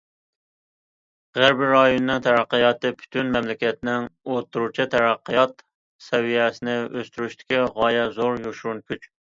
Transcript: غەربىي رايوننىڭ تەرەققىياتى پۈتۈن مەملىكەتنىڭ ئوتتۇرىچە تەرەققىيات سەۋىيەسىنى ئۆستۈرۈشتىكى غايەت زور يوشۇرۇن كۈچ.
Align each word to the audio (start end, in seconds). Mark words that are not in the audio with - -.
غەربىي 1.39 1.69
رايوننىڭ 1.71 2.23
تەرەققىياتى 2.29 2.91
پۈتۈن 3.03 3.29
مەملىكەتنىڭ 3.37 4.09
ئوتتۇرىچە 4.09 4.91
تەرەققىيات 4.97 5.65
سەۋىيەسىنى 6.09 6.81
ئۆستۈرۈشتىكى 6.89 7.65
غايەت 7.81 8.19
زور 8.21 8.47
يوشۇرۇن 8.49 8.87
كۈچ. 8.91 9.11